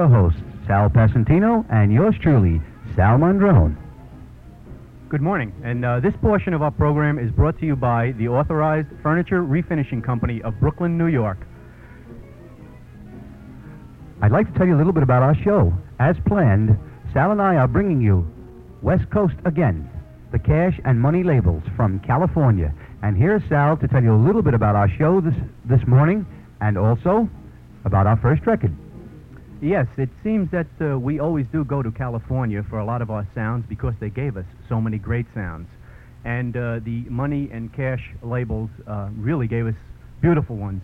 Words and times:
your 0.00 0.08
hosts, 0.08 0.40
Sal 0.66 0.88
Passantino 0.88 1.66
and 1.68 1.92
yours 1.92 2.14
truly, 2.22 2.58
Sal 2.96 3.18
Mondrone. 3.18 3.76
Good 5.10 5.20
morning, 5.20 5.52
and 5.62 5.84
uh, 5.84 6.00
this 6.00 6.14
portion 6.22 6.54
of 6.54 6.62
our 6.62 6.70
program 6.70 7.18
is 7.18 7.30
brought 7.30 7.58
to 7.58 7.66
you 7.66 7.76
by 7.76 8.12
the 8.12 8.28
Authorized 8.28 8.88
Furniture 9.02 9.42
Refinishing 9.42 10.02
Company 10.02 10.40
of 10.40 10.58
Brooklyn, 10.58 10.96
New 10.96 11.08
York. 11.08 11.36
I'd 14.22 14.32
like 14.32 14.50
to 14.50 14.58
tell 14.58 14.66
you 14.66 14.74
a 14.74 14.78
little 14.78 14.94
bit 14.94 15.02
about 15.02 15.22
our 15.22 15.34
show. 15.34 15.70
As 15.98 16.16
planned, 16.26 16.78
Sal 17.12 17.32
and 17.32 17.42
I 17.42 17.56
are 17.56 17.68
bringing 17.68 18.00
you 18.00 18.26
West 18.80 19.04
Coast 19.10 19.34
Again, 19.44 19.86
the 20.32 20.38
cash 20.38 20.80
and 20.86 20.98
money 20.98 21.22
labels 21.22 21.62
from 21.76 22.00
California. 22.00 22.72
And 23.02 23.18
here's 23.18 23.42
Sal 23.50 23.76
to 23.76 23.86
tell 23.86 24.02
you 24.02 24.14
a 24.14 24.24
little 24.24 24.40
bit 24.40 24.54
about 24.54 24.76
our 24.76 24.88
show 24.88 25.20
this, 25.20 25.36
this 25.66 25.86
morning 25.86 26.24
and 26.62 26.78
also 26.78 27.28
about 27.84 28.06
our 28.06 28.16
first 28.16 28.46
record. 28.46 28.74
Yes, 29.62 29.86
it 29.98 30.08
seems 30.24 30.50
that 30.52 30.68
uh, 30.80 30.98
we 30.98 31.20
always 31.20 31.46
do 31.52 31.64
go 31.64 31.82
to 31.82 31.90
California 31.90 32.64
for 32.70 32.78
a 32.78 32.84
lot 32.84 33.02
of 33.02 33.10
our 33.10 33.26
sounds 33.34 33.66
because 33.68 33.92
they 34.00 34.08
gave 34.08 34.38
us 34.38 34.46
so 34.70 34.80
many 34.80 34.96
great 34.96 35.26
sounds. 35.34 35.68
And 36.24 36.56
uh, 36.56 36.80
the 36.82 37.04
money 37.10 37.50
and 37.52 37.70
cash 37.70 38.00
labels 38.22 38.70
uh, 38.86 39.10
really 39.18 39.46
gave 39.46 39.66
us 39.66 39.74
beautiful 40.22 40.56
ones. 40.56 40.80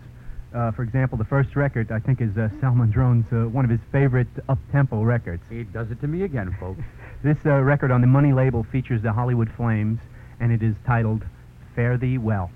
Uh, 0.53 0.71
for 0.71 0.83
example, 0.83 1.17
the 1.17 1.25
first 1.25 1.55
record, 1.55 1.91
I 1.91 1.99
think, 1.99 2.21
is 2.21 2.37
uh, 2.37 2.49
Sal 2.61 2.73
Mondrone's 2.73 3.25
uh, 3.33 3.49
one 3.49 3.65
of 3.65 3.71
his 3.71 3.79
favorite 3.91 4.27
up-tempo 4.47 5.01
records. 5.01 5.41
He 5.49 5.63
does 5.63 5.89
it 5.89 5.99
to 6.01 6.07
me 6.07 6.21
again, 6.21 6.55
folks. 6.59 6.81
this 7.23 7.37
uh, 7.47 7.61
record 7.61 7.89
on 7.89 8.01
the 8.01 8.07
money 8.07 8.31
label 8.31 8.63
features 8.71 9.01
the 9.01 9.11
Hollywood 9.11 9.49
Flames, 9.57 9.99
and 10.39 10.51
it 10.51 10.61
is 10.61 10.75
titled 10.85 11.23
Fare 11.75 11.97
Thee 11.97 12.19
Well. 12.19 12.51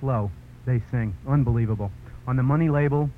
slow, 0.00 0.30
they 0.66 0.82
sing. 0.90 1.16
Unbelievable. 1.26 1.90
On 2.26 2.36
the 2.36 2.42
money 2.42 2.68
label, 2.68 3.10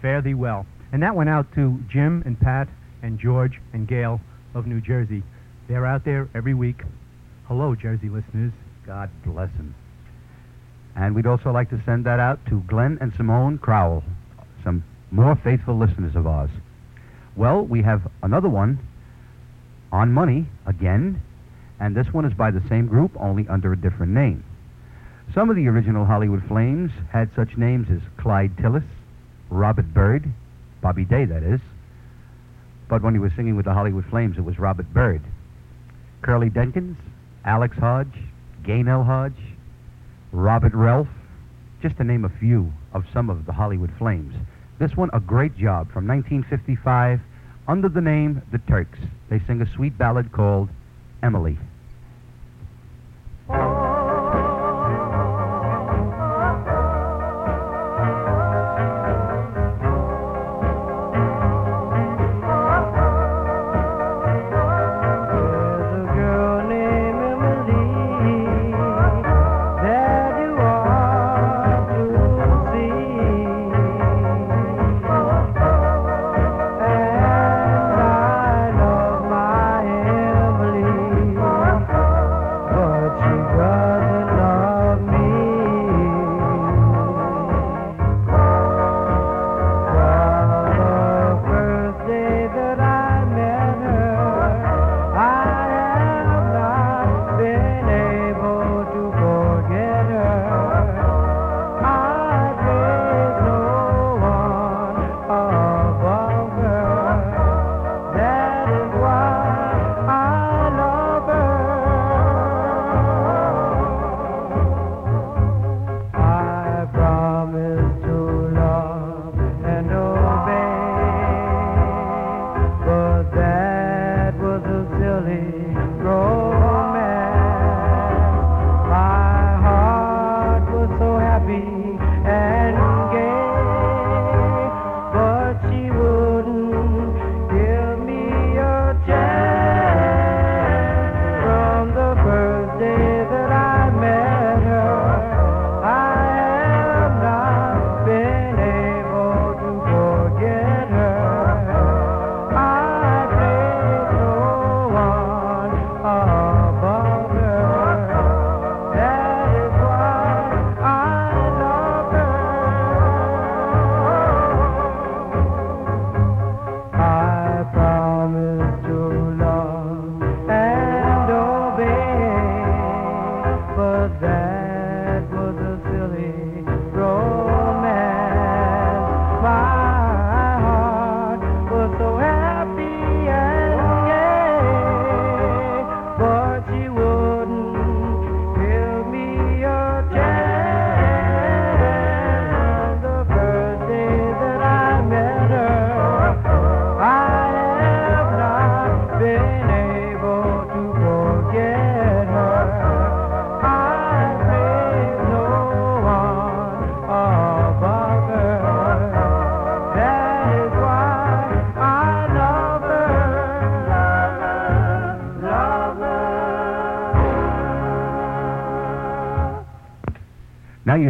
Fare 0.00 0.20
Thee 0.20 0.34
Well. 0.34 0.66
And 0.92 1.02
that 1.02 1.16
went 1.16 1.28
out 1.28 1.52
to 1.54 1.80
Jim 1.88 2.22
and 2.24 2.38
Pat 2.40 2.68
and 3.02 3.18
George 3.18 3.60
and 3.72 3.88
Gail 3.88 4.20
of 4.54 4.66
New 4.66 4.80
Jersey. 4.80 5.22
They're 5.68 5.86
out 5.86 6.04
there 6.04 6.28
every 6.34 6.54
week. 6.54 6.82
Hello, 7.48 7.74
Jersey 7.74 8.08
listeners. 8.08 8.52
God 8.86 9.10
bless 9.24 9.50
him. 9.52 9.74
And 10.94 11.14
we'd 11.14 11.26
also 11.26 11.52
like 11.52 11.70
to 11.70 11.82
send 11.84 12.06
that 12.06 12.20
out 12.20 12.44
to 12.46 12.60
Glenn 12.60 12.98
and 13.00 13.12
Simone 13.14 13.58
Crowell, 13.58 14.02
some 14.64 14.84
more 15.10 15.36
faithful 15.36 15.76
listeners 15.76 16.16
of 16.16 16.26
ours. 16.26 16.50
Well, 17.36 17.62
we 17.64 17.82
have 17.82 18.10
another 18.22 18.48
one 18.48 18.78
on 19.92 20.12
money 20.12 20.46
again, 20.66 21.20
and 21.78 21.94
this 21.94 22.12
one 22.12 22.24
is 22.24 22.32
by 22.32 22.50
the 22.50 22.62
same 22.68 22.86
group, 22.86 23.12
only 23.20 23.46
under 23.48 23.72
a 23.72 23.76
different 23.76 24.12
name. 24.12 24.42
Some 25.34 25.50
of 25.50 25.56
the 25.56 25.68
original 25.68 26.04
Hollywood 26.04 26.42
Flames 26.48 26.90
had 27.10 27.30
such 27.36 27.56
names 27.56 27.88
as 27.90 28.00
Clyde 28.16 28.56
Tillis, 28.56 28.84
Robert 29.50 29.92
Byrd, 29.92 30.32
Bobby 30.80 31.04
Day, 31.04 31.24
that 31.24 31.42
is. 31.42 31.60
But 32.88 33.02
when 33.02 33.14
he 33.14 33.20
was 33.20 33.32
singing 33.36 33.56
with 33.56 33.66
the 33.66 33.74
Hollywood 33.74 34.06
Flames, 34.06 34.38
it 34.38 34.44
was 34.44 34.58
Robert 34.58 34.92
Byrd. 34.92 35.22
Curly 36.22 36.48
Dinkins, 36.48 36.96
Alex 37.44 37.76
Hodge, 37.76 38.18
Gaynel 38.62 39.04
Hodge, 39.04 39.40
Robert 40.32 40.72
Relf, 40.72 41.08
just 41.82 41.96
to 41.98 42.04
name 42.04 42.24
a 42.24 42.38
few 42.40 42.72
of 42.92 43.04
some 43.12 43.28
of 43.28 43.46
the 43.46 43.52
Hollywood 43.52 43.92
Flames. 43.98 44.34
This 44.78 44.96
one, 44.96 45.10
a 45.12 45.20
great 45.20 45.56
job 45.56 45.92
from 45.92 46.06
1955 46.06 47.20
under 47.68 47.88
the 47.88 48.00
name 48.00 48.42
The 48.52 48.58
Turks. 48.58 48.98
They 49.28 49.40
sing 49.46 49.60
a 49.60 49.72
sweet 49.74 49.98
ballad 49.98 50.32
called 50.32 50.68
Emily. 51.22 51.58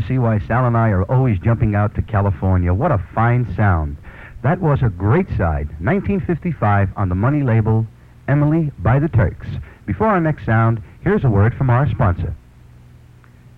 See 0.07 0.19
why 0.19 0.39
Sal 0.39 0.67
and 0.67 0.77
I 0.77 0.91
are 0.91 1.05
always 1.05 1.39
jumping 1.39 1.75
out 1.75 1.95
to 1.95 2.03
California. 2.03 2.73
What 2.73 2.93
a 2.93 3.05
fine 3.15 3.53
sound. 3.55 3.97
That 4.43 4.61
was 4.61 4.83
a 4.83 4.89
great 4.89 5.29
side, 5.31 5.69
1955 5.81 6.91
on 6.97 7.09
the 7.09 7.15
money 7.15 7.43
label, 7.43 7.87
Emily 8.29 8.71
by 8.79 8.99
the 8.99 9.09
Turks. 9.09 9.49
Before 9.87 10.07
our 10.09 10.21
next 10.21 10.45
sound, 10.45 10.83
here's 11.01 11.25
a 11.25 11.31
word 11.31 11.55
from 11.55 11.71
our 11.71 11.89
sponsor. 11.89 12.35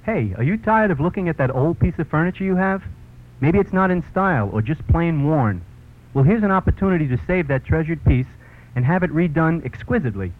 Hey, 0.05 0.35
are 0.37 0.43
you 0.43 0.57
tired 0.57 0.91
of 0.91 1.01
looking 1.01 1.29
at 1.29 1.37
that 1.39 1.55
old 1.55 1.79
piece 1.79 1.99
of 1.99 2.09
furniture 2.09 2.45
you 2.45 2.57
have? 2.57 2.83
Maybe 3.41 3.59
it's 3.59 3.73
not 3.73 3.91
in 3.91 4.03
style 4.11 4.49
or 4.53 4.63
just 4.63 4.87
plain 4.89 5.25
worn. 5.27 5.63
Well, 6.15 6.25
here's 6.25 6.43
an 6.43 6.51
opportunity 6.51 7.07
to 7.09 7.21
save 7.27 7.49
that 7.49 7.65
treasured 7.65 8.05
piece 8.05 8.27
and 8.75 8.85
have 8.85 9.03
it 9.03 9.11
redone 9.11 9.65
exquisitely. 9.65 10.33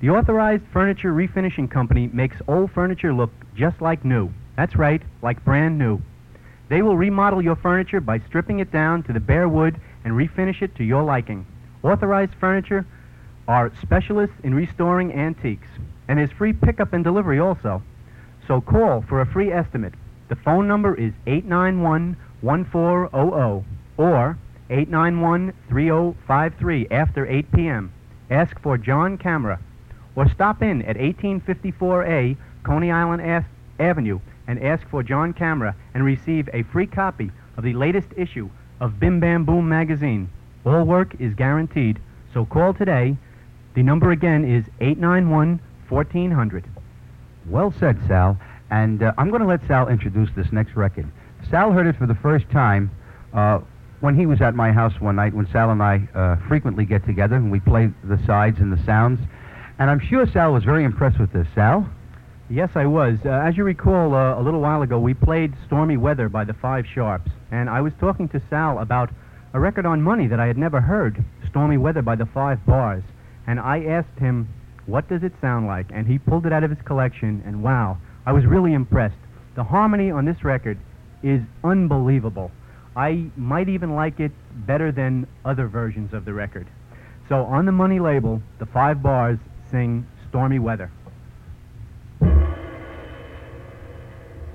The 0.00 0.10
authorized 0.10 0.64
furniture 0.72 1.12
refinishing 1.12 1.70
company 1.70 2.08
makes 2.12 2.36
old 2.48 2.70
furniture 2.72 3.12
look 3.12 3.30
just 3.54 3.80
like 3.80 4.04
new. 4.04 4.30
That's 4.60 4.76
right, 4.76 5.00
like 5.22 5.42
brand 5.42 5.78
new. 5.78 6.02
They 6.68 6.82
will 6.82 6.94
remodel 6.94 7.40
your 7.40 7.56
furniture 7.56 7.98
by 7.98 8.18
stripping 8.18 8.58
it 8.58 8.70
down 8.70 9.02
to 9.04 9.12
the 9.14 9.18
bare 9.18 9.48
wood 9.48 9.80
and 10.04 10.12
refinish 10.12 10.60
it 10.60 10.74
to 10.74 10.84
your 10.84 11.02
liking. 11.02 11.46
Authorized 11.82 12.34
furniture 12.38 12.84
are 13.48 13.72
specialists 13.80 14.36
in 14.44 14.54
restoring 14.54 15.14
antiques, 15.14 15.68
and 16.08 16.18
there's 16.18 16.30
free 16.32 16.52
pickup 16.52 16.92
and 16.92 17.02
delivery 17.02 17.40
also. 17.40 17.82
So 18.46 18.60
call 18.60 19.00
for 19.00 19.22
a 19.22 19.32
free 19.32 19.50
estimate. 19.50 19.94
The 20.28 20.36
phone 20.36 20.68
number 20.68 20.94
is 20.94 21.14
891 21.26 22.18
1400 22.42 23.64
or 23.96 24.38
891 24.68 25.54
3053 25.70 26.88
after 26.90 27.26
8 27.26 27.52
p.m. 27.52 27.94
Ask 28.30 28.60
for 28.60 28.76
John 28.76 29.16
Camera 29.16 29.58
or 30.14 30.28
stop 30.28 30.62
in 30.62 30.82
at 30.82 30.98
1854A 30.98 32.36
Coney 32.62 32.90
Island 32.90 33.46
Avenue 33.78 34.20
and 34.50 34.60
ask 34.64 34.84
for 34.88 35.04
John 35.04 35.32
Camera 35.32 35.76
and 35.94 36.04
receive 36.04 36.48
a 36.52 36.64
free 36.64 36.88
copy 36.88 37.30
of 37.56 37.62
the 37.62 37.72
latest 37.72 38.08
issue 38.16 38.50
of 38.80 38.98
Bim 38.98 39.20
Bam 39.20 39.44
Boom 39.44 39.68
magazine. 39.68 40.28
All 40.66 40.82
work 40.82 41.14
is 41.20 41.34
guaranteed, 41.34 42.00
so 42.34 42.44
call 42.44 42.74
today. 42.74 43.16
The 43.74 43.84
number 43.84 44.10
again 44.10 44.44
is 44.44 44.64
891 44.80 45.60
1400. 45.88 46.64
Well 47.46 47.72
said, 47.78 48.00
Sal. 48.08 48.40
And 48.72 49.04
uh, 49.04 49.12
I'm 49.18 49.30
going 49.30 49.40
to 49.40 49.46
let 49.46 49.64
Sal 49.68 49.88
introduce 49.88 50.30
this 50.34 50.50
next 50.50 50.74
record. 50.74 51.06
Sal 51.48 51.70
heard 51.70 51.86
it 51.86 51.96
for 51.96 52.06
the 52.06 52.16
first 52.16 52.50
time 52.50 52.90
uh, 53.32 53.60
when 54.00 54.16
he 54.18 54.26
was 54.26 54.40
at 54.40 54.56
my 54.56 54.72
house 54.72 55.00
one 55.00 55.14
night 55.14 55.32
when 55.32 55.46
Sal 55.52 55.70
and 55.70 55.80
I 55.80 56.08
uh, 56.12 56.36
frequently 56.48 56.84
get 56.84 57.06
together 57.06 57.36
and 57.36 57.52
we 57.52 57.60
play 57.60 57.88
the 58.02 58.18
sides 58.26 58.58
and 58.58 58.72
the 58.72 58.84
sounds. 58.84 59.20
And 59.78 59.88
I'm 59.88 60.00
sure 60.00 60.26
Sal 60.26 60.52
was 60.52 60.64
very 60.64 60.82
impressed 60.82 61.20
with 61.20 61.32
this. 61.32 61.46
Sal? 61.54 61.88
Yes, 62.50 62.70
I 62.74 62.84
was. 62.84 63.16
Uh, 63.24 63.28
as 63.28 63.56
you 63.56 63.62
recall, 63.62 64.12
uh, 64.12 64.36
a 64.36 64.42
little 64.42 64.60
while 64.60 64.82
ago, 64.82 64.98
we 64.98 65.14
played 65.14 65.54
Stormy 65.66 65.96
Weather 65.96 66.28
by 66.28 66.42
the 66.42 66.52
Five 66.52 66.84
Sharps. 66.84 67.30
And 67.52 67.70
I 67.70 67.80
was 67.80 67.92
talking 68.00 68.28
to 68.30 68.42
Sal 68.50 68.80
about 68.80 69.10
a 69.54 69.60
record 69.60 69.86
on 69.86 70.02
money 70.02 70.26
that 70.26 70.40
I 70.40 70.48
had 70.48 70.58
never 70.58 70.80
heard, 70.80 71.24
Stormy 71.48 71.78
Weather 71.78 72.02
by 72.02 72.16
the 72.16 72.26
Five 72.26 72.66
Bars. 72.66 73.04
And 73.46 73.60
I 73.60 73.84
asked 73.84 74.18
him, 74.18 74.48
what 74.86 75.08
does 75.08 75.22
it 75.22 75.32
sound 75.40 75.68
like? 75.68 75.86
And 75.94 76.08
he 76.08 76.18
pulled 76.18 76.44
it 76.44 76.52
out 76.52 76.64
of 76.64 76.70
his 76.70 76.82
collection, 76.84 77.40
and 77.46 77.62
wow, 77.62 77.98
I 78.26 78.32
was 78.32 78.44
really 78.44 78.72
impressed. 78.72 79.14
The 79.54 79.62
harmony 79.62 80.10
on 80.10 80.24
this 80.24 80.42
record 80.42 80.78
is 81.22 81.42
unbelievable. 81.62 82.50
I 82.96 83.30
might 83.36 83.68
even 83.68 83.94
like 83.94 84.18
it 84.18 84.32
better 84.66 84.90
than 84.90 85.28
other 85.44 85.68
versions 85.68 86.12
of 86.12 86.24
the 86.24 86.32
record. 86.32 86.66
So 87.28 87.44
on 87.44 87.64
the 87.66 87.72
money 87.72 88.00
label, 88.00 88.42
the 88.58 88.66
Five 88.66 89.04
Bars 89.04 89.38
sing 89.70 90.04
Stormy 90.28 90.58
Weather. 90.58 90.90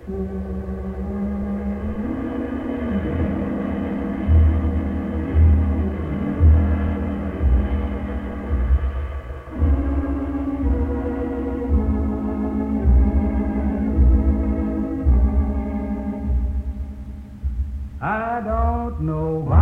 I 0.08 0.12
don't 18.46 19.02
know 19.02 19.55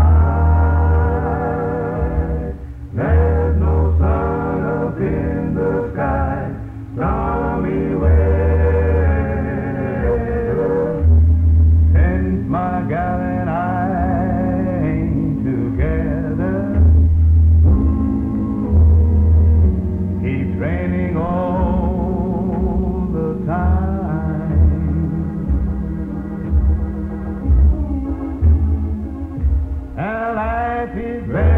And 30.85 31.31
life 31.31 31.52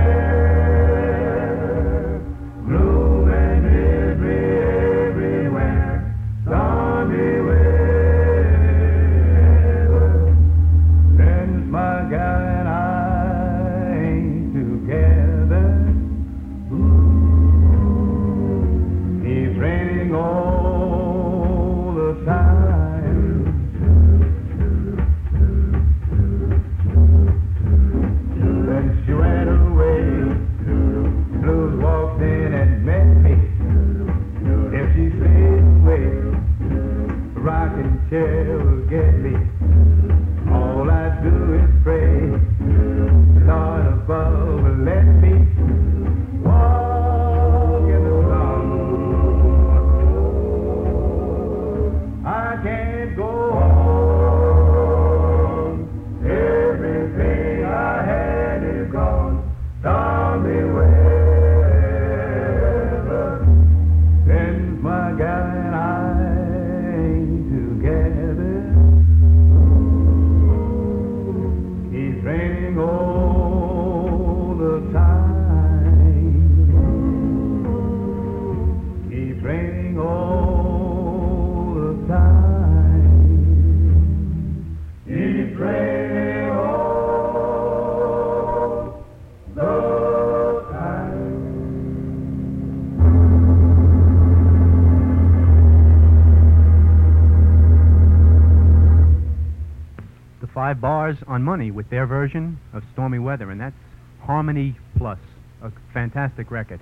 Bars 101.06 101.18
on 101.28 101.44
Money 101.44 101.70
with 101.70 101.88
their 101.92 102.08
version 102.08 102.58
of 102.74 102.82
Stormy 102.94 103.20
Weather, 103.20 103.52
and 103.52 103.62
that's 103.62 103.76
Harmony 104.22 104.76
Plus, 104.98 105.20
a 105.62 105.72
fantastic 105.94 106.50
record. 106.50 106.80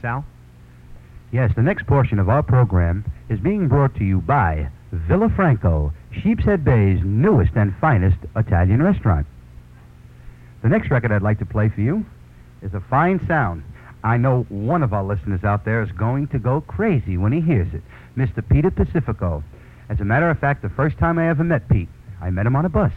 Sal? 0.00 0.24
Yes, 1.32 1.50
the 1.56 1.62
next 1.62 1.84
portion 1.88 2.20
of 2.20 2.28
our 2.28 2.44
program 2.44 3.04
is 3.28 3.40
being 3.40 3.66
brought 3.66 3.96
to 3.96 4.04
you 4.04 4.20
by 4.20 4.70
Villa 4.92 5.28
Franco, 5.34 5.92
Sheepshead 6.12 6.62
Bay's 6.62 7.00
newest 7.04 7.56
and 7.56 7.74
finest 7.80 8.18
Italian 8.36 8.84
restaurant. 8.84 9.26
The 10.62 10.68
next 10.68 10.88
record 10.88 11.10
I'd 11.10 11.22
like 11.22 11.40
to 11.40 11.44
play 11.44 11.68
for 11.68 11.80
you 11.80 12.06
is 12.62 12.72
a 12.72 12.84
fine 12.88 13.18
sound. 13.26 13.64
I 14.04 14.16
know 14.16 14.46
one 14.48 14.84
of 14.84 14.92
our 14.92 15.02
listeners 15.02 15.42
out 15.42 15.64
there 15.64 15.82
is 15.82 15.90
going 15.90 16.28
to 16.28 16.38
go 16.38 16.60
crazy 16.60 17.16
when 17.16 17.32
he 17.32 17.40
hears 17.40 17.74
it. 17.74 17.82
Mr. 18.16 18.48
Peter 18.48 18.70
Pacifico. 18.70 19.42
As 19.88 19.98
a 19.98 20.04
matter 20.04 20.30
of 20.30 20.38
fact, 20.38 20.62
the 20.62 20.70
first 20.70 20.98
time 20.98 21.18
I 21.18 21.28
ever 21.28 21.42
met 21.42 21.68
Pete, 21.68 21.88
I 22.20 22.30
met 22.30 22.46
him 22.46 22.54
on 22.54 22.64
a 22.64 22.68
bus. 22.68 22.92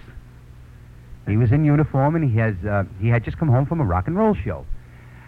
He 1.30 1.38
was 1.38 1.52
in 1.52 1.64
uniform 1.64 2.16
and 2.16 2.30
he 2.30 2.38
has 2.40 2.56
uh, 2.66 2.84
he 3.00 3.08
had 3.08 3.24
just 3.24 3.38
come 3.38 3.50
home 3.50 3.66
from 3.66 3.80
a 3.82 3.86
rock 3.86 4.08
and 4.08 4.18
roll 4.18 4.34
show. 4.34 4.66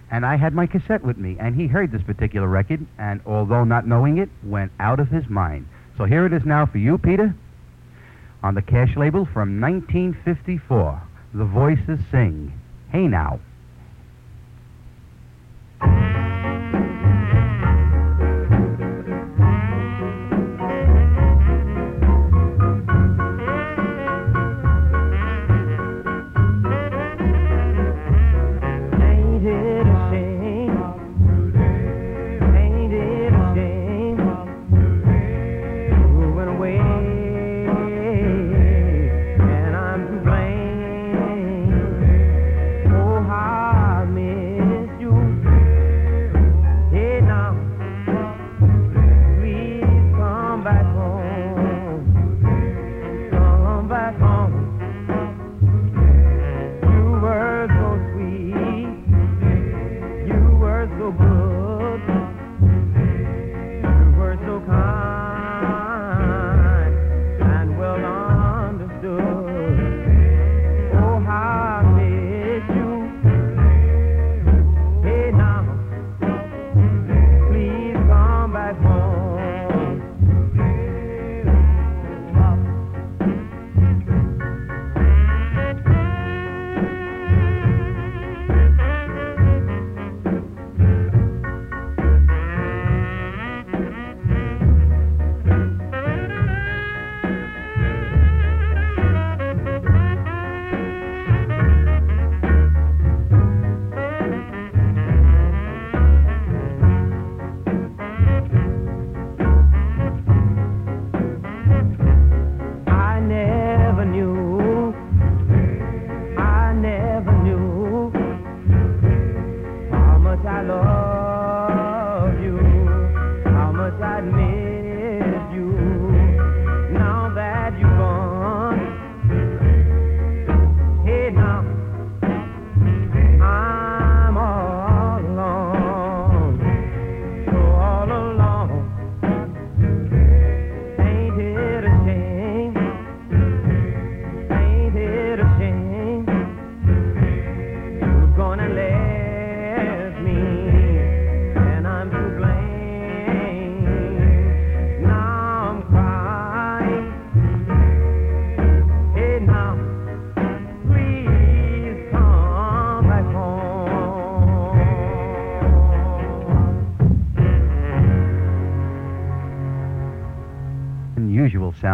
And 0.09 0.25
I 0.25 0.35
had 0.35 0.53
my 0.53 0.67
cassette 0.67 1.05
with 1.05 1.17
me, 1.17 1.37
and 1.39 1.55
he 1.55 1.67
heard 1.67 1.89
this 1.89 2.03
particular 2.03 2.45
record, 2.45 2.85
and 2.97 3.21
although 3.25 3.63
not 3.63 3.87
knowing 3.87 4.17
it, 4.17 4.29
went 4.43 4.73
out 4.77 4.99
of 4.99 5.07
his 5.07 5.29
mind. 5.29 5.67
So 5.97 6.03
here 6.03 6.25
it 6.25 6.33
is 6.33 6.43
now 6.43 6.65
for 6.65 6.79
you, 6.79 6.97
Peter, 6.97 7.33
on 8.43 8.55
the 8.55 8.61
cash 8.61 8.97
label 8.97 9.25
from 9.25 9.61
1954. 9.61 11.01
The 11.33 11.45
Voices 11.45 11.99
sing, 12.11 12.51
Hey 12.89 13.07
Now. 13.07 13.39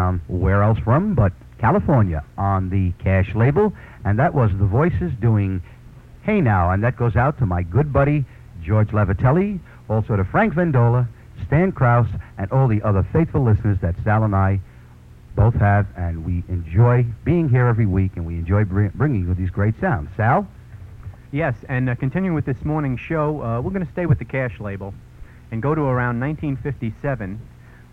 Unusual. 0.07 0.39
Where 0.39 0.63
else 0.63 0.79
from 0.79 1.13
but 1.13 1.33
California 1.59 2.23
on 2.37 2.69
the 2.69 2.91
cash 3.03 3.33
label. 3.35 3.73
And 4.05 4.19
that 4.19 4.33
was 4.33 4.51
the 4.57 4.65
voices 4.65 5.11
doing 5.19 5.61
Hey 6.23 6.41
Now. 6.41 6.71
And 6.71 6.83
that 6.83 6.97
goes 6.97 7.15
out 7.15 7.37
to 7.39 7.45
my 7.45 7.63
good 7.63 7.91
buddy 7.91 8.25
George 8.63 8.89
Levitelli, 8.89 9.59
also 9.89 10.15
to 10.15 10.23
Frank 10.25 10.53
Vendola, 10.53 11.07
Stan 11.45 11.71
Kraus, 11.71 12.07
and 12.37 12.51
all 12.51 12.67
the 12.67 12.81
other 12.81 13.07
faithful 13.13 13.43
listeners 13.43 13.77
that 13.81 13.95
Sal 14.03 14.23
and 14.23 14.35
I 14.35 14.59
both 15.35 15.55
have. 15.55 15.87
And 15.95 16.25
we 16.25 16.43
enjoy 16.49 17.05
being 17.23 17.49
here 17.49 17.67
every 17.67 17.85
week 17.85 18.11
and 18.15 18.25
we 18.25 18.35
enjoy 18.35 18.65
br- 18.65 18.87
bringing 18.93 19.27
you 19.27 19.33
these 19.33 19.49
great 19.49 19.79
sounds. 19.79 20.09
Sal? 20.17 20.47
Yes, 21.31 21.55
and 21.67 21.89
uh, 21.89 21.95
continuing 21.95 22.35
with 22.35 22.45
this 22.45 22.63
morning's 22.63 23.01
show, 23.01 23.41
uh, 23.41 23.61
we're 23.61 23.71
going 23.71 23.85
to 23.85 23.91
stay 23.91 24.05
with 24.05 24.17
the 24.17 24.25
cash 24.25 24.59
label 24.61 24.93
and 25.51 25.61
go 25.61 25.75
to 25.75 25.81
around 25.81 26.19
1957 26.21 27.41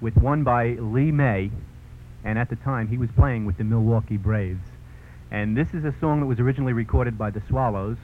with 0.00 0.16
one 0.16 0.44
by 0.44 0.68
Lee 0.78 1.10
Maye, 1.10 1.50
and 2.24 2.38
at 2.38 2.48
the 2.48 2.56
time 2.56 2.88
he 2.88 2.98
was 2.98 3.10
playing 3.16 3.44
with 3.44 3.58
the 3.58 3.64
Milwaukee 3.64 4.16
Braves. 4.16 4.66
And 5.30 5.56
this 5.56 5.68
is 5.74 5.84
a 5.84 5.94
song 6.00 6.20
that 6.20 6.26
was 6.26 6.40
originally 6.40 6.72
recorded 6.72 7.18
by 7.18 7.30
the 7.30 7.42
Swallows, 7.48 7.98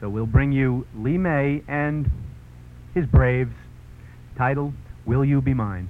so 0.00 0.08
we'll 0.08 0.26
bring 0.26 0.52
you 0.52 0.86
Lee 0.94 1.18
Maye 1.18 1.62
and 1.68 2.10
his 2.94 3.06
Braves, 3.06 3.54
titled 4.36 4.74
Will 5.04 5.24
You 5.24 5.40
Be 5.40 5.54
Mine? 5.54 5.88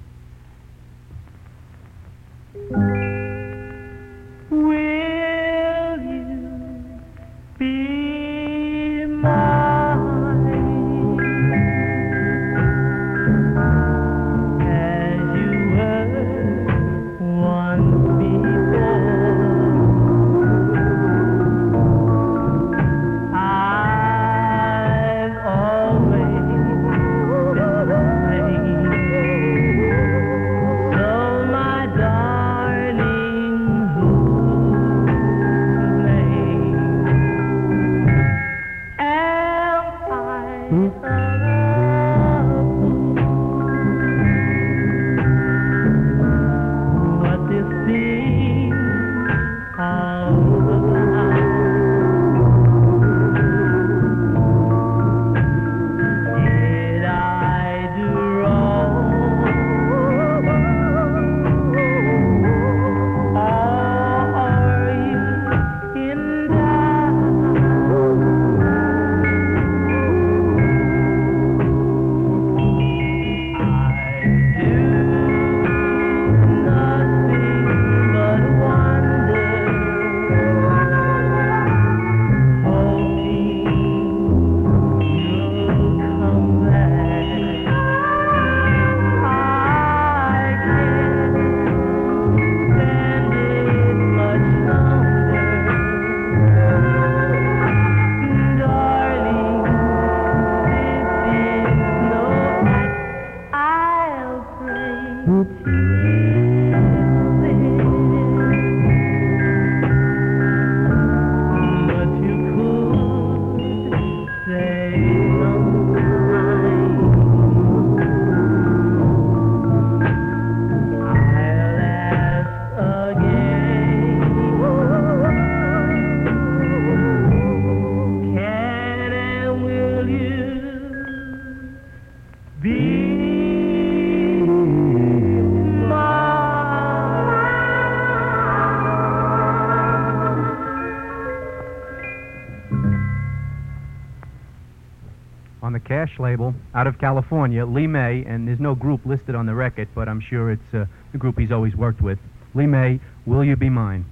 On 145.63 145.73
the 145.73 145.79
cash 145.79 146.19
label 146.19 146.53
out 146.75 146.85
of 146.85 146.99
California, 146.99 147.65
Lee 147.65 147.87
Maye, 147.87 148.23
and 148.27 148.47
there's 148.47 148.59
no 148.59 148.75
group 148.75 149.05
listed 149.05 149.33
on 149.33 149.47
the 149.47 149.55
record, 149.55 149.87
but 149.95 150.07
I'm 150.07 150.21
sure 150.21 150.51
it's 150.51 150.73
uh, 150.73 150.85
the 151.11 151.17
group 151.17 151.39
he's 151.39 151.51
always 151.51 151.75
worked 151.75 152.01
with. 152.01 152.19
Lee 152.53 152.67
Maye, 152.67 152.99
Will 153.25 153.43
You 153.43 153.55
Be 153.55 153.69
Mine? 153.69 154.05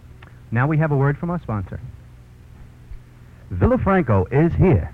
Now 0.52 0.68
we 0.68 0.78
have 0.78 0.92
a 0.92 0.98
word 0.98 1.18
from 1.20 1.30
our 1.30 1.40
sponsor. 1.40 1.80
Villafranco 3.54 4.26
is 4.32 4.54
here. 4.56 4.92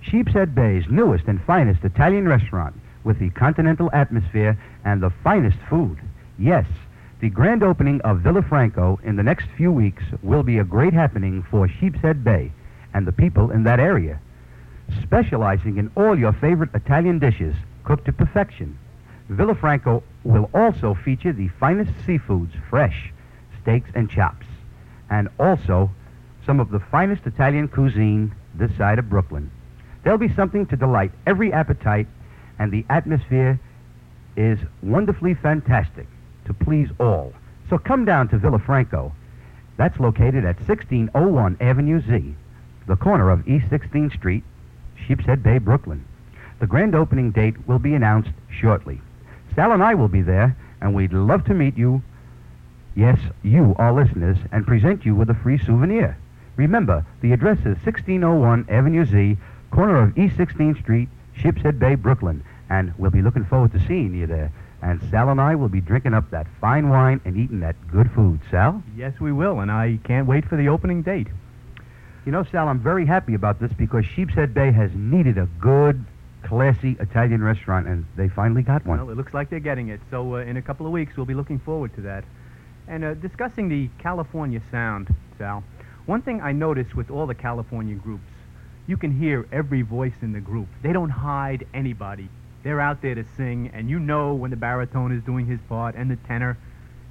Sheepshead 0.00 0.54
Bay's 0.54 0.84
newest 0.88 1.24
and 1.26 1.42
finest 1.42 1.82
Italian 1.82 2.28
restaurant 2.28 2.76
with 3.02 3.18
the 3.18 3.30
continental 3.30 3.90
atmosphere 3.92 4.56
and 4.84 5.02
the 5.02 5.12
finest 5.24 5.58
food. 5.68 5.98
Yes, 6.38 6.66
the 7.20 7.28
grand 7.28 7.64
opening 7.64 8.00
of 8.02 8.18
Villafranco 8.18 9.02
in 9.02 9.16
the 9.16 9.24
next 9.24 9.48
few 9.56 9.72
weeks 9.72 10.04
will 10.22 10.44
be 10.44 10.58
a 10.58 10.64
great 10.64 10.92
happening 10.92 11.44
for 11.50 11.66
Sheepshead 11.66 12.22
Bay 12.22 12.52
and 12.94 13.04
the 13.04 13.12
people 13.12 13.50
in 13.50 13.64
that 13.64 13.80
area. 13.80 14.20
Specializing 15.02 15.76
in 15.76 15.90
all 15.96 16.18
your 16.18 16.32
favorite 16.32 16.70
Italian 16.74 17.18
dishes 17.18 17.54
cooked 17.84 18.06
to 18.06 18.12
perfection, 18.12 18.78
Villafranco 19.30 20.02
will 20.24 20.50
also 20.54 20.94
feature 21.04 21.32
the 21.32 21.48
finest 21.60 21.92
seafoods, 22.06 22.52
fresh, 22.70 23.12
steaks 23.60 23.90
and 23.94 24.10
chops, 24.10 24.46
and 25.10 25.28
also 25.38 25.90
some 26.46 26.60
of 26.60 26.70
the 26.70 26.80
finest 26.80 27.26
Italian 27.26 27.68
cuisine 27.68 28.34
this 28.54 28.74
side 28.76 28.98
of 28.98 29.10
Brooklyn. 29.10 29.50
There'll 30.02 30.18
be 30.18 30.34
something 30.34 30.66
to 30.66 30.76
delight 30.76 31.12
every 31.26 31.52
appetite, 31.52 32.06
and 32.58 32.72
the 32.72 32.86
atmosphere 32.88 33.60
is 34.36 34.58
wonderfully 34.82 35.34
fantastic 35.34 36.06
to 36.46 36.54
please 36.54 36.88
all. 36.98 37.32
So 37.68 37.76
come 37.76 38.04
down 38.04 38.28
to 38.28 38.38
Villafranco. 38.38 39.12
That's 39.76 40.00
located 40.00 40.44
at 40.44 40.56
1601 40.56 41.58
Avenue 41.60 42.00
Z, 42.00 42.34
the 42.86 42.96
corner 42.96 43.30
of 43.30 43.46
East 43.46 43.66
16th 43.66 44.16
Street, 44.16 44.44
Sheepshead 45.06 45.42
Bay, 45.42 45.58
Brooklyn. 45.58 46.04
The 46.60 46.66
grand 46.66 46.94
opening 46.94 47.30
date 47.30 47.68
will 47.68 47.78
be 47.78 47.94
announced 47.94 48.30
shortly. 48.50 49.00
Sal 49.54 49.72
and 49.72 49.82
I 49.82 49.94
will 49.94 50.08
be 50.08 50.22
there, 50.22 50.56
and 50.80 50.94
we'd 50.94 51.12
love 51.12 51.44
to 51.44 51.54
meet 51.54 51.76
you, 51.76 52.02
yes, 52.94 53.18
you, 53.42 53.74
our 53.78 53.92
listeners, 53.92 54.38
and 54.52 54.66
present 54.66 55.04
you 55.04 55.14
with 55.14 55.30
a 55.30 55.34
free 55.34 55.58
souvenir. 55.58 56.16
Remember, 56.56 57.04
the 57.20 57.32
address 57.32 57.58
is 57.60 57.76
1601 57.84 58.66
Avenue 58.68 59.04
Z, 59.04 59.36
corner 59.70 60.02
of 60.02 60.18
East 60.18 60.36
16th 60.36 60.80
Street, 60.80 61.08
Sheepshead 61.36 61.78
Bay, 61.78 61.94
Brooklyn, 61.94 62.42
and 62.68 62.92
we'll 62.98 63.10
be 63.10 63.22
looking 63.22 63.44
forward 63.44 63.72
to 63.72 63.86
seeing 63.86 64.14
you 64.14 64.26
there. 64.26 64.50
And 64.82 65.00
Sal 65.10 65.28
and 65.30 65.40
I 65.40 65.54
will 65.54 65.68
be 65.68 65.80
drinking 65.80 66.14
up 66.14 66.30
that 66.30 66.46
fine 66.60 66.88
wine 66.88 67.20
and 67.24 67.36
eating 67.36 67.60
that 67.60 67.76
good 67.90 68.10
food. 68.12 68.40
Sal? 68.50 68.82
Yes, 68.96 69.18
we 69.20 69.32
will, 69.32 69.60
and 69.60 69.70
I 69.70 69.98
can't 70.04 70.26
wait 70.26 70.44
for 70.44 70.56
the 70.56 70.68
opening 70.68 71.02
date. 71.02 71.28
You 72.28 72.32
know, 72.32 72.44
Sal, 72.44 72.68
I'm 72.68 72.78
very 72.78 73.06
happy 73.06 73.32
about 73.32 73.58
this 73.58 73.72
because 73.72 74.04
Sheepshead 74.04 74.52
Bay 74.52 74.70
has 74.70 74.90
needed 74.94 75.38
a 75.38 75.46
good, 75.58 76.04
classy 76.42 76.94
Italian 77.00 77.42
restaurant, 77.42 77.86
and 77.86 78.04
they 78.16 78.28
finally 78.28 78.60
got 78.60 78.84
one. 78.84 78.98
Well, 78.98 79.08
it 79.08 79.16
looks 79.16 79.32
like 79.32 79.48
they're 79.48 79.60
getting 79.60 79.88
it. 79.88 79.98
So 80.10 80.34
uh, 80.34 80.40
in 80.40 80.58
a 80.58 80.60
couple 80.60 80.84
of 80.84 80.92
weeks, 80.92 81.16
we'll 81.16 81.24
be 81.24 81.32
looking 81.32 81.58
forward 81.58 81.94
to 81.94 82.02
that. 82.02 82.24
And 82.86 83.02
uh, 83.02 83.14
discussing 83.14 83.70
the 83.70 83.88
California 83.98 84.60
sound, 84.70 85.08
Sal, 85.38 85.64
one 86.04 86.20
thing 86.20 86.42
I 86.42 86.52
notice 86.52 86.94
with 86.94 87.10
all 87.10 87.26
the 87.26 87.34
California 87.34 87.94
groups, 87.94 88.28
you 88.86 88.98
can 88.98 89.18
hear 89.18 89.48
every 89.50 89.80
voice 89.80 90.20
in 90.20 90.34
the 90.34 90.40
group. 90.40 90.68
They 90.82 90.92
don't 90.92 91.08
hide 91.08 91.66
anybody. 91.72 92.28
They're 92.62 92.82
out 92.82 93.00
there 93.00 93.14
to 93.14 93.24
sing, 93.38 93.70
and 93.72 93.88
you 93.88 93.98
know 93.98 94.34
when 94.34 94.50
the 94.50 94.56
baritone 94.58 95.12
is 95.12 95.24
doing 95.24 95.46
his 95.46 95.60
part, 95.66 95.94
and 95.94 96.10
the 96.10 96.16
tenor, 96.16 96.58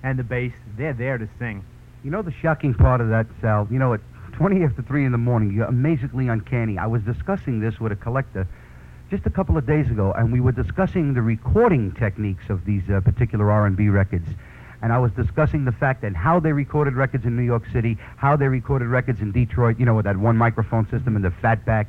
and 0.03 0.19
the 0.19 0.23
bass, 0.23 0.53
they're 0.77 0.93
there 0.93 1.17
to 1.17 1.27
sing. 1.39 1.65
You 2.03 2.11
know 2.11 2.21
the 2.21 2.31
shocking 2.31 2.75
part 2.75 3.01
of 3.01 3.09
that, 3.09 3.25
Sal? 3.41 3.67
You 3.71 3.79
know, 3.79 3.95
at 3.95 4.01
20 4.37 4.63
after 4.63 4.83
3 4.83 5.03
in 5.03 5.11
the 5.11 5.17
morning, 5.17 5.51
you're 5.51 5.65
amazingly 5.65 6.27
uncanny. 6.27 6.77
I 6.77 6.85
was 6.85 7.01
discussing 7.01 7.59
this 7.59 7.79
with 7.79 7.91
a 7.91 7.95
collector 7.95 8.47
just 9.09 9.25
a 9.25 9.31
couple 9.31 9.57
of 9.57 9.65
days 9.65 9.89
ago, 9.89 10.13
and 10.15 10.31
we 10.31 10.39
were 10.39 10.51
discussing 10.51 11.15
the 11.15 11.23
recording 11.23 11.91
techniques 11.93 12.47
of 12.49 12.63
these 12.63 12.83
uh, 12.87 13.01
particular 13.01 13.49
R&B 13.49 13.89
records. 13.89 14.27
And 14.83 14.93
I 14.93 14.99
was 14.99 15.11
discussing 15.13 15.65
the 15.65 15.71
fact 15.71 16.03
that 16.03 16.13
how 16.13 16.39
they 16.39 16.51
recorded 16.51 16.93
records 16.93 17.25
in 17.25 17.35
New 17.35 17.41
York 17.41 17.63
City, 17.73 17.97
how 18.17 18.35
they 18.35 18.47
recorded 18.47 18.89
records 18.89 19.21
in 19.21 19.31
Detroit, 19.31 19.79
you 19.79 19.87
know, 19.87 19.95
with 19.95 20.05
that 20.05 20.17
one 20.17 20.37
microphone 20.37 20.87
system 20.91 21.15
and 21.15 21.25
the 21.25 21.33
fatback. 21.41 21.87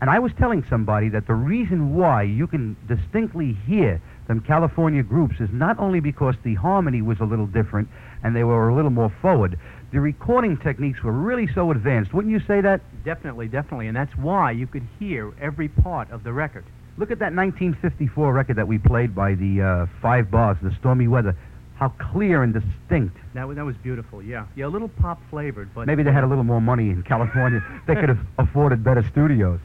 And 0.00 0.08
I 0.08 0.20
was 0.20 0.30
telling 0.38 0.64
somebody 0.70 1.08
that 1.08 1.26
the 1.26 1.34
reason 1.34 1.96
why 1.96 2.22
you 2.22 2.46
can 2.46 2.76
distinctly 2.86 3.54
hear 3.66 4.00
them 4.28 4.40
California 4.40 5.02
groups 5.02 5.40
is 5.40 5.50
not 5.52 5.76
only 5.80 5.98
because 5.98 6.36
the 6.44 6.54
harmony 6.54 7.02
was 7.02 7.18
a 7.18 7.24
little 7.24 7.48
different 7.48 7.88
and 8.22 8.36
they 8.36 8.44
were 8.44 8.68
a 8.68 8.74
little 8.76 8.92
more 8.92 9.12
forward, 9.20 9.58
the 9.92 10.00
recording 10.00 10.56
techniques 10.56 11.02
were 11.02 11.12
really 11.12 11.48
so 11.52 11.70
advanced. 11.70 12.14
Wouldn't 12.14 12.32
you 12.32 12.40
say 12.46 12.60
that? 12.60 12.80
Definitely, 13.04 13.48
definitely. 13.48 13.88
And 13.88 13.96
that's 13.96 14.16
why 14.16 14.52
you 14.52 14.66
could 14.66 14.86
hear 14.98 15.32
every 15.40 15.68
part 15.68 16.10
of 16.10 16.22
the 16.22 16.32
record. 16.32 16.64
Look 16.96 17.10
at 17.10 17.18
that 17.18 17.34
1954 17.34 18.32
record 18.32 18.56
that 18.56 18.68
we 18.68 18.78
played 18.78 19.14
by 19.14 19.34
the 19.34 19.62
uh, 19.62 20.00
Five 20.00 20.30
Bars, 20.30 20.58
The 20.62 20.74
Stormy 20.78 21.08
Weather. 21.08 21.36
How 21.76 21.88
clear 22.12 22.42
and 22.42 22.52
distinct. 22.52 23.16
That 23.34 23.48
was, 23.48 23.56
that 23.56 23.64
was 23.64 23.74
beautiful, 23.78 24.22
yeah. 24.22 24.46
Yeah, 24.54 24.66
a 24.66 24.68
little 24.68 24.88
pop 24.88 25.18
flavored, 25.30 25.74
but. 25.74 25.86
Maybe 25.86 26.02
they 26.02 26.12
had 26.12 26.24
a 26.24 26.26
little 26.26 26.44
more 26.44 26.60
money 26.60 26.90
in 26.90 27.02
California. 27.02 27.64
they 27.86 27.94
could 27.94 28.10
have 28.10 28.20
afforded 28.38 28.84
better 28.84 29.02
studios. 29.10 29.60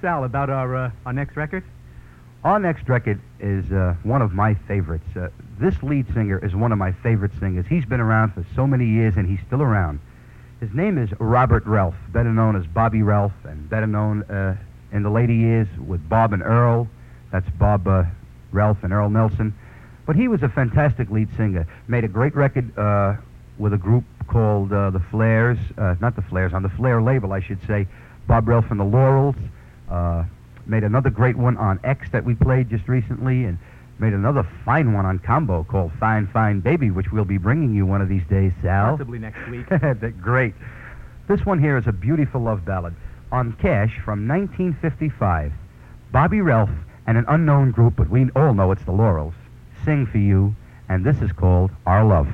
Sal, 0.00 0.24
about 0.24 0.50
our, 0.50 0.74
uh, 0.74 0.90
our 1.06 1.12
next 1.12 1.36
record? 1.36 1.62
Our 2.42 2.58
next 2.58 2.88
record 2.88 3.20
is 3.38 3.70
uh, 3.70 3.94
one 4.02 4.20
of 4.20 4.32
my 4.32 4.54
favorites. 4.66 5.06
This 5.58 5.80
lead 5.82 6.12
singer 6.12 6.44
is 6.44 6.54
one 6.54 6.72
of 6.72 6.78
my 6.78 6.92
favorite 6.92 7.32
singers. 7.38 7.66
He's 7.68 7.84
been 7.84 8.00
around 8.00 8.34
for 8.34 8.44
so 8.56 8.66
many 8.66 8.86
years, 8.86 9.16
and 9.16 9.28
he's 9.28 9.38
still 9.46 9.62
around. 9.62 10.00
His 10.60 10.72
name 10.72 10.98
is 10.98 11.10
Robert 11.20 11.64
Ralph, 11.66 11.94
better 12.08 12.32
known 12.32 12.56
as 12.56 12.66
Bobby 12.66 13.02
Ralph, 13.02 13.32
and 13.44 13.68
better 13.68 13.86
known 13.86 14.22
uh, 14.24 14.56
in 14.92 15.02
the 15.02 15.10
later 15.10 15.32
years 15.32 15.68
with 15.86 16.08
Bob 16.08 16.32
and 16.32 16.42
Earl. 16.42 16.88
That's 17.30 17.48
Bob 17.50 17.86
uh, 17.86 18.04
Ralph 18.50 18.78
and 18.82 18.92
Earl 18.92 19.10
Nelson. 19.10 19.54
But 20.06 20.16
he 20.16 20.26
was 20.26 20.42
a 20.42 20.48
fantastic 20.48 21.10
lead 21.10 21.28
singer. 21.36 21.66
Made 21.86 22.04
a 22.04 22.08
great 22.08 22.34
record 22.34 22.76
uh, 22.76 23.16
with 23.58 23.72
a 23.72 23.78
group 23.78 24.04
called 24.26 24.72
uh, 24.72 24.90
the 24.90 25.00
Flares, 25.10 25.58
uh, 25.78 25.94
not 26.00 26.16
the 26.16 26.22
Flares, 26.22 26.52
on 26.52 26.62
the 26.62 26.68
Flare 26.68 27.00
label, 27.00 27.32
I 27.32 27.40
should 27.40 27.64
say. 27.66 27.86
Bob 28.26 28.48
Ralph 28.48 28.70
and 28.70 28.80
the 28.80 28.84
Laurels. 28.84 29.36
Uh, 29.88 30.24
made 30.66 30.82
another 30.82 31.10
great 31.10 31.36
one 31.36 31.56
on 31.58 31.78
X 31.84 32.10
that 32.10 32.24
we 32.24 32.34
played 32.34 32.70
just 32.70 32.88
recently, 32.88 33.44
and 33.44 33.58
made 33.98 34.12
another 34.12 34.46
fine 34.64 34.92
one 34.92 35.06
on 35.06 35.18
Combo 35.18 35.64
called 35.64 35.92
Fine 36.00 36.28
Fine 36.32 36.60
Baby, 36.60 36.90
which 36.90 37.12
we'll 37.12 37.24
be 37.24 37.38
bringing 37.38 37.74
you 37.74 37.86
one 37.86 38.02
of 38.02 38.08
these 38.08 38.26
days, 38.28 38.52
Sal. 38.62 38.92
Possibly 38.92 39.18
next 39.18 39.48
week. 39.48 39.66
Great. 40.20 40.54
This 41.28 41.46
one 41.46 41.58
here 41.58 41.76
is 41.76 41.86
a 41.86 41.92
beautiful 41.92 42.42
love 42.42 42.64
ballad 42.64 42.94
on 43.32 43.52
Cash 43.52 44.00
from 44.04 44.28
1955. 44.28 45.52
Bobby 46.12 46.40
Ralph 46.40 46.70
and 47.06 47.18
an 47.18 47.24
unknown 47.28 47.70
group, 47.70 47.94
but 47.96 48.08
we 48.08 48.28
all 48.36 48.54
know 48.54 48.72
it's 48.72 48.84
the 48.84 48.92
Laurels, 48.92 49.34
sing 49.84 50.06
for 50.06 50.18
you, 50.18 50.54
and 50.88 51.04
this 51.04 51.20
is 51.20 51.32
called 51.32 51.70
Our 51.86 52.04
Love. 52.04 52.28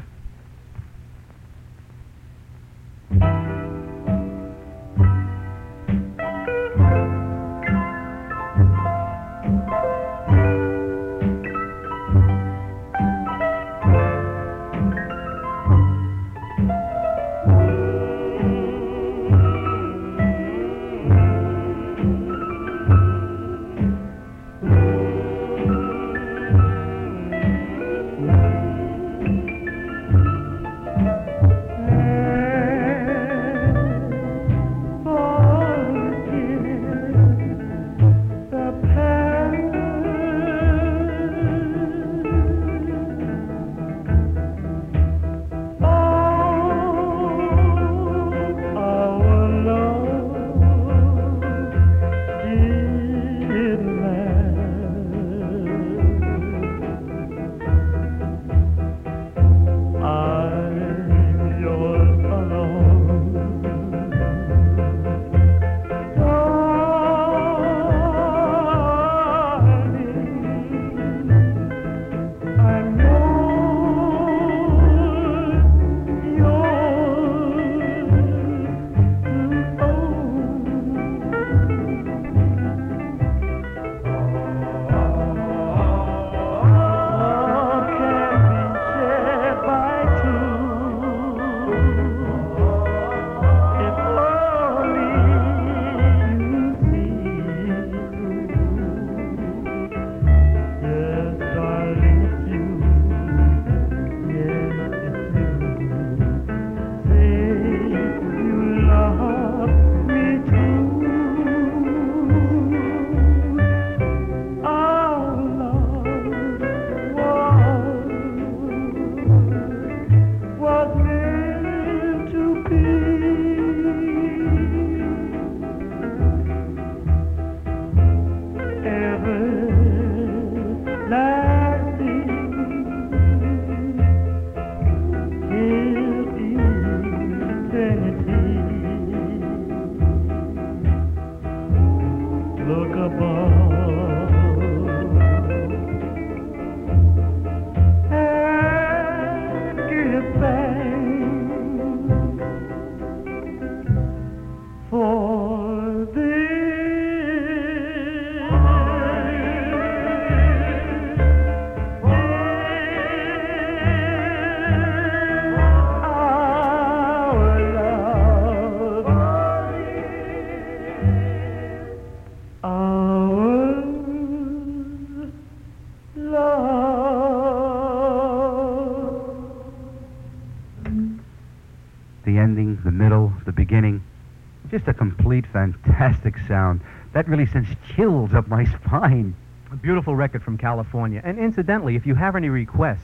Just 184.70 184.86
a 184.86 184.94
complete 184.94 185.46
fantastic 185.52 186.36
sound. 186.46 186.80
That 187.12 187.26
really 187.26 187.46
sends 187.46 187.68
chills 187.94 188.34
up 188.34 188.46
my 188.46 188.64
spine. 188.84 189.34
A 189.72 189.76
beautiful 189.76 190.14
record 190.14 190.44
from 190.44 190.56
California. 190.58 191.20
And 191.24 191.38
incidentally, 191.40 191.96
if 191.96 192.06
you 192.06 192.14
have 192.14 192.36
any 192.36 192.48
requests, 192.48 193.00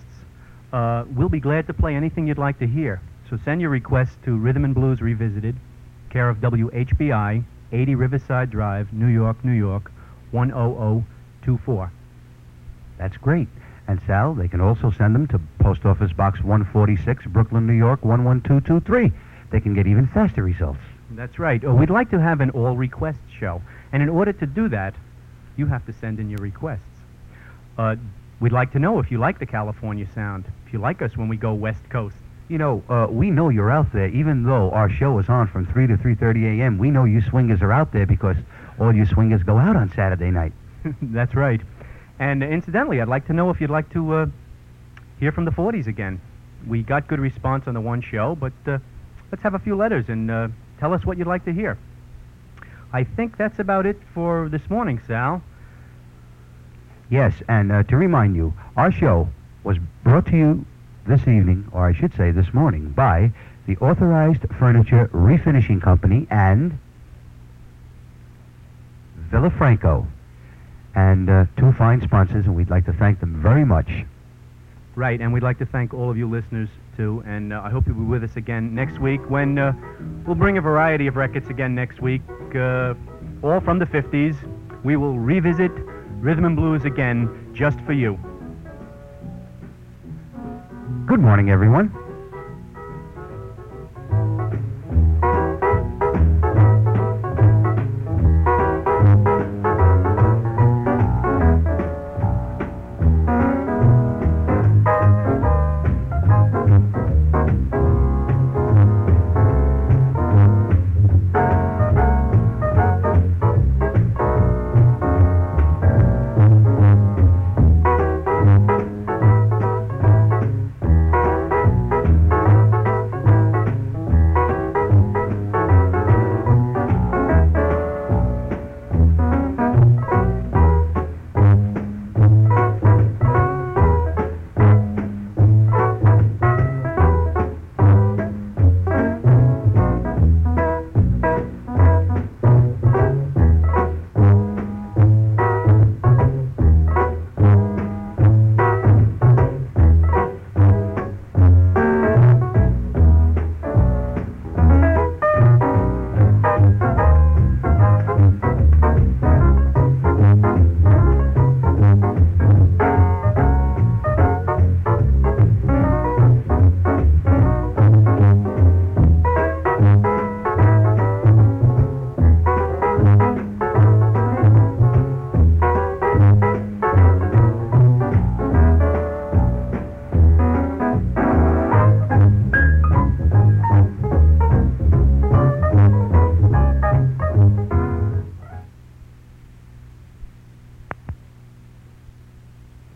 uh, 0.72 1.05
we'll 1.09 1.29
be 1.29 1.40
glad 1.40 1.66
to 1.66 1.74
play 1.74 1.96
anything 1.96 2.29
you'd 2.29 2.38
like 2.38 2.61
to 2.61 2.66
hear. 2.68 3.00
So 3.29 3.38
send 3.44 3.61
your 3.61 3.70
requests 3.70 4.16
to 4.24 4.37
Rhythm 4.37 4.64
and 4.64 4.74
Blues 4.74 5.00
Revisited, 5.00 5.57
care 6.11 6.29
of 6.29 6.38
WHBI, 6.38 7.42
80 7.72 7.94
Riverside 7.96 8.50
Drive, 8.50 8.92
New 8.92 9.09
York, 9.09 9.44
New 9.44 9.52
York, 9.52 9.90
10024. 10.33 11.92
That's 12.98 13.16
great. 13.16 13.48
And 13.88 14.00
Sal, 14.07 14.35
they 14.35 14.48
can 14.48 14.61
also 14.61 14.92
send 14.92 15.16
them 15.16 15.26
to 15.29 15.40
Post 15.59 15.85
Office 15.85 16.12
Box 16.12 16.40
146, 16.42 17.26
Brooklyn, 17.26 17.66
New 17.66 17.72
York 17.72 18.05
11223. 18.05 19.12
They 19.50 19.61
can 19.61 19.74
get 19.74 19.88
even 19.88 20.07
faster 20.07 20.44
results. 20.44 20.81
That's 21.16 21.38
right. 21.38 21.64
Uh, 21.64 21.72
we'd 21.72 21.90
like 21.90 22.11
to 22.11 22.20
have 22.20 22.42
an 22.42 22.50
all 22.50 22.76
request 22.76 23.20
show. 23.40 23.62
And 23.92 24.02
in 24.02 24.11
order 24.11 24.35
to 24.35 24.46
do 24.46 24.68
that, 24.68 24.94
you 25.57 25.66
have 25.66 25.87
to 25.87 25.92
send 25.94 26.20
in 26.20 26.29
your 26.29 26.40
requests. 26.40 26.81
Uh, 27.79 27.96
we'd 28.38 28.52
like 28.52 28.72
to 28.72 28.79
know 28.79 28.98
if 28.98 29.11
you 29.11 29.18
like 29.18 29.38
the 29.38 29.46
California 29.46 30.07
sound, 30.14 30.44
if 30.66 30.74
you 30.74 30.79
like 30.79 31.00
us 31.00 31.16
when 31.16 31.29
we 31.29 31.38
go 31.38 31.55
West 31.55 31.88
Coast. 31.88 32.16
You 32.48 32.59
know, 32.59 32.83
uh, 32.88 33.07
we 33.11 33.31
know 33.31 33.48
you're 33.48 33.70
out 33.70 33.92
there, 33.92 34.09
even 34.09 34.44
though 34.44 34.70
our 34.70 34.90
show 34.90 35.18
is 35.18 35.29
on 35.31 35.48
from 35.48 35.66
3 35.66 35.87
to 35.87 35.96
3.30 35.96 36.61
a.m. 36.61 36.79
We 36.79 36.90
know 36.90 37.05
you 37.05 37.22
swingers 37.22 37.62
are 37.62 37.72
out 37.72 37.92
there 37.92 38.07
because 38.07 38.37
all 38.79 38.94
you 38.94 39.07
swingers 39.07 39.42
go 39.42 39.57
out 39.57 39.74
on 39.74 39.90
Saturday 39.94 40.31
night. 40.31 40.52
That's 41.02 41.35
right. 41.35 41.61
And 42.18 42.42
uh, 42.42 42.46
incidentally, 42.46 43.00
I'd 43.00 43.09
like 43.09 43.26
to 43.29 43.33
know 43.33 43.48
if 43.50 43.61
you'd 43.61 43.70
like 43.70 43.90
to 43.94 44.14
uh, 44.14 44.26
hear 45.18 45.33
from 45.33 45.46
the 45.46 45.50
40s 45.50 45.87
again. 45.87 46.20
We 46.66 46.83
got 46.83 47.09
good 47.09 47.20
response 47.20 47.66
on 47.66 47.74
the 47.74 47.81
one 47.81 48.02
show, 48.02 48.35
but 48.35 48.52
uh, 48.66 48.79
let's 49.33 49.42
have 49.42 49.55
a 49.55 49.59
few 49.59 49.74
letters 49.76 50.09
and 50.09 50.31
uh, 50.31 50.48
tell 50.79 50.93
us 50.93 51.05
what 51.05 51.19
you'd 51.19 51.27
like 51.27 51.45
to 51.45 51.53
hear. 51.53 51.79
I 52.93 53.05
think 53.05 53.37
that's 53.37 53.59
about 53.59 53.87
it 53.87 53.99
for 54.15 54.49
this 54.49 54.69
morning, 54.71 55.01
Sal. 55.07 55.43
Yes, 57.11 57.35
and 57.49 57.71
uh, 57.71 57.83
to 57.85 57.97
remind 57.97 58.37
you, 58.37 58.55
our 58.77 58.91
show 58.91 59.29
was 59.65 59.79
brought 60.03 60.27
to 60.27 60.37
you 60.37 60.65
this 61.07 61.21
evening, 61.23 61.69
or 61.73 61.87
I 61.87 61.93
should 61.93 62.15
say 62.15 62.31
this 62.31 62.53
morning, 62.53 62.91
by 62.91 63.33
the 63.67 63.77
Authorized 63.79 64.43
Furniture 64.59 65.09
Refinishing 65.12 65.83
Company 65.83 66.27
and 66.31 66.79
Villafranco. 69.31 70.07
And 70.95 71.29
uh, 71.29 71.45
two 71.59 71.73
fine 71.73 72.01
sponsors, 72.03 72.47
and 72.47 72.57
we'd 72.57 72.71
like 72.71 72.87
to 72.87 72.93
thank 72.93 73.21
them 73.21 73.43
very 73.43 73.65
much. 73.65 73.91
Right, 74.95 75.21
and 75.21 75.33
we'd 75.33 75.43
like 75.43 75.59
to 75.59 75.67
thank 75.67 75.93
all 75.93 76.11
of 76.11 76.17
you 76.17 76.29
listeners, 76.29 76.71
too. 76.96 77.22
And 77.26 77.52
uh, 77.52 77.62
I 77.64 77.70
hope 77.70 77.87
you'll 77.87 77.96
be 77.96 78.02
with 78.04 78.24
us 78.24 78.37
again 78.37 78.74
next 78.74 78.98
week 79.00 79.20
when 79.28 79.59
uh, 79.59 79.72
we'll 80.26 80.37
bring 80.37 80.59
a 80.59 80.61
variety 80.61 81.06
of 81.06 81.16
records 81.16 81.48
again 81.48 81.74
next 81.74 82.00
week, 82.00 82.22
uh, 82.54 82.94
all 83.42 83.61
from 83.61 83.78
the 83.78 83.87
50s. 83.87 84.37
We 84.85 84.96
will 84.96 85.18
revisit 85.18 85.72
rhythm 86.20 86.44
and 86.44 86.56
blues 86.56 86.85
again 86.85 87.52
just 87.54 87.80
for 87.80 87.92
you. 87.92 88.18
Good 91.06 91.20
morning, 91.20 91.50
everyone. 91.50 92.06